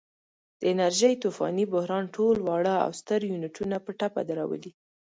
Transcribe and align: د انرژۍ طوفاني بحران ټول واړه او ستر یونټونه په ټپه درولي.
د 0.59 0.61
انرژۍ 0.73 1.13
طوفاني 1.23 1.65
بحران 1.73 2.05
ټول 2.15 2.35
واړه 2.41 2.75
او 2.85 2.91
ستر 2.99 3.19
یونټونه 3.31 3.75
په 3.85 3.91
ټپه 3.99 4.21
درولي. 4.29 4.71